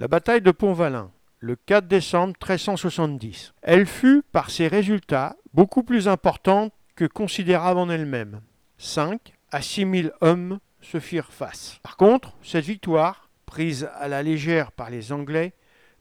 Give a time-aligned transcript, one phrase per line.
[0.00, 3.52] La bataille de Pont-Valin, le 4 décembre 1370.
[3.60, 8.40] Elle fut, par ses résultats, beaucoup plus importante que considérable en elle-même.
[8.78, 11.80] 5 à 6 000 hommes se firent face.
[11.82, 15.52] Par contre, cette victoire, prise à la légère par les Anglais,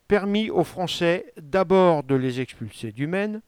[0.08, 3.42] permit aux Français d'abord de les expulser du Maine,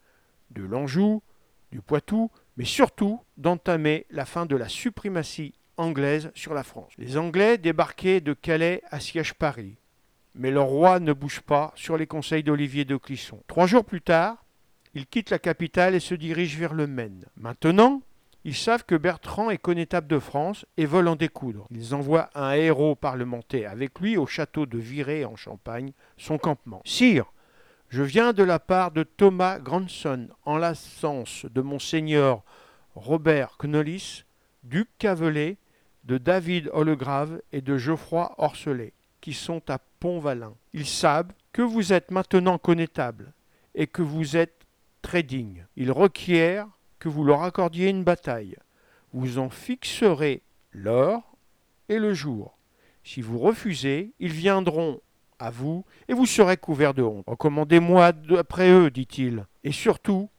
[0.49, 1.23] de l'Anjou,
[1.71, 6.91] du Poitou, mais surtout d'entamer la fin de la suprématie anglaise sur la France.
[6.97, 9.77] Les Anglais débarquaient de Calais assiègent Paris,
[10.35, 13.41] mais le roi ne bouge pas sur les conseils d'Olivier de Clisson.
[13.47, 14.43] Trois jours plus tard,
[14.93, 17.25] il quitte la capitale et se dirige vers le Maine.
[17.35, 18.01] Maintenant,
[18.43, 21.67] ils savent que Bertrand est connétable de France et veulent en découdre.
[21.69, 26.81] Ils envoient un héros parlementaire avec lui au château de Viré en Champagne, son campement.
[26.83, 27.31] Sire,
[27.89, 32.43] je viens de la part de Thomas Grandson, en l'absence de monseigneur
[32.95, 34.23] Robert Knollis,
[34.63, 35.57] duc Cavelet,
[36.03, 40.53] de David Hollegrave et de Geoffroy Orcelet, qui sont à Pont-Valin.
[40.73, 43.33] Ils savent que vous êtes maintenant connétable
[43.75, 44.65] et que vous êtes
[45.01, 45.65] très digne.
[45.75, 46.67] Ils requièrent
[46.99, 48.57] que vous leur accordiez une bataille.
[49.13, 50.41] Vous en fixerez
[50.71, 51.21] l'heure
[51.89, 52.57] et le jour.
[53.03, 55.01] Si vous refusez, ils viendront
[55.39, 57.25] à vous, et vous serez couvert de honte.
[57.25, 60.29] Recommandez-moi d'après eux, dit-il, et surtout,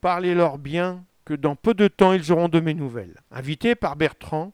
[0.00, 3.20] parlez-leur bien que dans peu de temps ils auront de mes nouvelles.
[3.30, 4.52] Invité par Bertrand,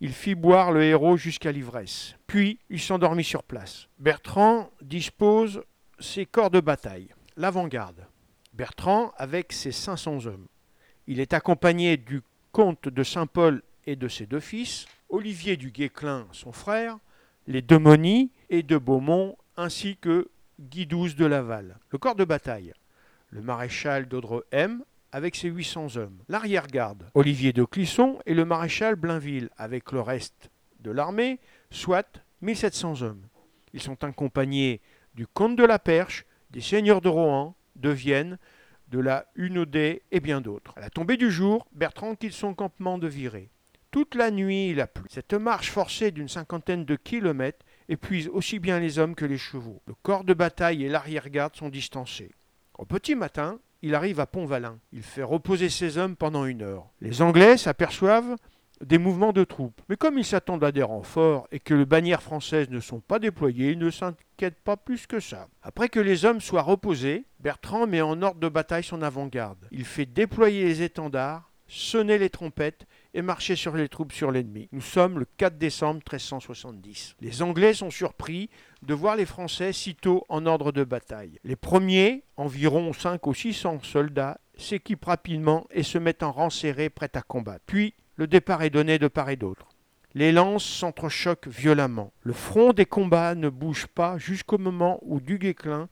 [0.00, 2.14] il fit boire le héros jusqu'à l'ivresse.
[2.26, 3.88] Puis il s'endormit sur place.
[3.98, 5.62] Bertrand dispose
[5.98, 7.08] ses corps de bataille.
[7.36, 8.06] L'avant-garde.
[8.52, 10.46] Bertrand avec ses 500 hommes.
[11.06, 16.26] Il est accompagné du comte de Saint-Paul et de ses deux fils, Olivier du Guesclin,
[16.32, 16.98] son frère,
[17.46, 20.28] les de Mony et de Beaumont, ainsi que
[20.60, 21.78] Guy XII de Laval.
[21.90, 22.74] Le corps de bataille,
[23.30, 26.18] le maréchal d'Audrehem avec ses 800 hommes.
[26.28, 33.02] L'arrière-garde, Olivier de Clisson et le maréchal Blainville avec le reste de l'armée, soit 1700
[33.02, 33.26] hommes.
[33.72, 34.80] Ils sont accompagnés
[35.14, 38.38] du comte de la Perche, des seigneurs de Rohan, de Vienne,
[38.88, 40.72] de la Hunaudet et bien d'autres.
[40.76, 43.50] À la tombée du jour, Bertrand quitte son campement de Viré.
[43.90, 45.04] Toute la nuit, il a plu.
[45.08, 49.80] Cette marche forcée d'une cinquantaine de kilomètres épuise aussi bien les hommes que les chevaux.
[49.86, 52.32] Le corps de bataille et l'arrière-garde sont distancés.
[52.76, 54.78] Au petit matin, il arrive à Pont-Valin.
[54.92, 56.88] Il fait reposer ses hommes pendant une heure.
[57.00, 58.36] Les Anglais s'aperçoivent
[58.84, 59.80] des mouvements de troupes.
[59.88, 63.18] Mais comme ils s'attendent à des renforts et que les bannières françaises ne sont pas
[63.18, 65.48] déployées, ils ne s'inquiètent pas plus que ça.
[65.62, 69.68] Après que les hommes soient reposés, Bertrand met en ordre de bataille son avant-garde.
[69.72, 72.86] Il fait déployer les étendards, sonner les trompettes
[73.22, 74.68] marcher sur les troupes sur l'ennemi.
[74.72, 77.16] Nous sommes le 4 décembre 1370.
[77.20, 78.50] Les Anglais sont surpris
[78.82, 81.38] de voir les Français sitôt en ordre de bataille.
[81.44, 86.90] Les premiers, environ 5 ou 600 soldats, s'équipent rapidement et se mettent en rang serré
[86.90, 87.64] prêts à combattre.
[87.66, 89.68] Puis le départ est donné de part et d'autre.
[90.14, 92.12] Les lances s'entrechoquent violemment.
[92.22, 95.88] Le front des combats ne bouge pas jusqu'au moment où Duguesclin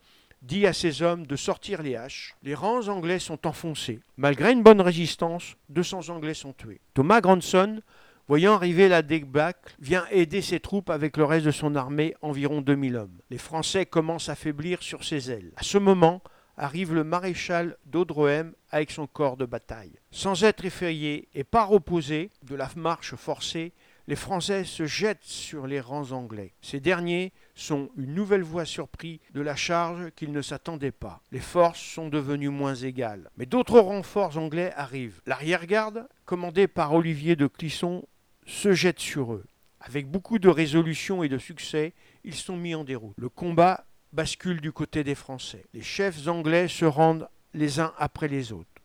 [0.47, 2.37] dit à ses hommes de sortir les haches.
[2.43, 4.01] Les rangs anglais sont enfoncés.
[4.17, 6.81] Malgré une bonne résistance, 200 Anglais sont tués.
[6.95, 7.81] Thomas Grandson,
[8.29, 12.61] voyant arriver la débâcle, vient aider ses troupes avec le reste de son armée, environ
[12.61, 13.19] 2000 hommes.
[13.31, 15.53] Les Français commencent à faiblir sur ses ailes.
[15.57, 16.23] À ce moment,
[16.57, 19.99] arrive le maréchal d'Audrehem avec son corps de bataille.
[20.11, 23.73] Sans être effrayés et pas reposés de la marche forcée,
[24.09, 26.55] les Français se jettent sur les rangs anglais.
[26.61, 31.23] Ces derniers sont une nouvelle fois surpris de la charge qu'ils ne s'attendaient pas.
[31.33, 33.31] Les forces sont devenues moins égales.
[33.37, 35.21] Mais d'autres renforts anglais arrivent.
[35.27, 38.07] L'arrière-garde, commandée par Olivier de Clisson,
[38.47, 39.45] se jette sur eux.
[39.81, 41.93] Avec beaucoup de résolution et de succès,
[42.25, 43.15] ils sont mis en déroute.
[43.19, 45.65] Le combat bascule du côté des Français.
[45.75, 48.76] Les chefs anglais se rendent les uns après les autres.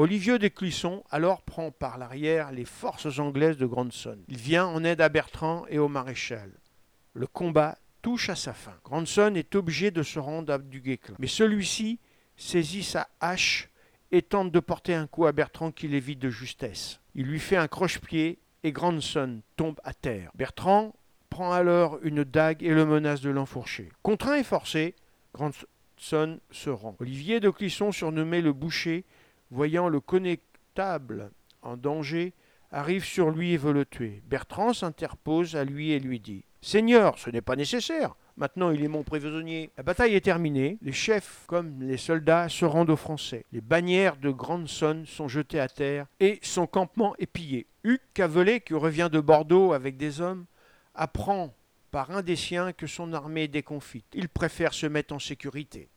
[0.00, 4.16] Olivier de Clisson alors prend par l'arrière les forces anglaises de Grandson.
[4.28, 6.52] Il vient en aide à Bertrand et au maréchal.
[7.14, 8.76] Le combat touche à sa fin.
[8.84, 11.16] Grandson est obligé de se rendre à Duguesclin.
[11.18, 11.98] Mais celui-ci
[12.36, 13.70] saisit sa hache
[14.12, 17.00] et tente de porter un coup à Bertrand qui l'évite de justesse.
[17.16, 20.30] Il lui fait un croche-pied et Grandson tombe à terre.
[20.36, 20.94] Bertrand
[21.28, 23.88] prend alors une dague et le menace de l'enfourcher.
[24.04, 24.94] Contraint et forcé,
[25.34, 26.94] Grandson se rend.
[27.00, 29.04] Olivier de Clisson, surnommé le boucher,
[29.50, 31.30] voyant le connétable
[31.62, 32.34] en danger,
[32.70, 34.22] arrive sur lui et veut le tuer.
[34.26, 38.14] Bertrand s'interpose à lui et lui dit Seigneur, ce n'est pas nécessaire.
[38.36, 39.70] Maintenant, il est mon prisonnier.
[39.76, 40.78] La bataille est terminée.
[40.82, 43.44] Les chefs, comme les soldats, se rendent aux Français.
[43.52, 47.66] Les bannières de Grandson sont jetées à terre et son campement est pillé.
[47.84, 50.46] Hugues Cavelet, qui revient de Bordeaux avec des hommes,
[50.94, 51.54] apprend
[51.90, 54.06] par un des siens que son armée est déconfite.
[54.12, 55.86] Il préfère se mettre en sécurité.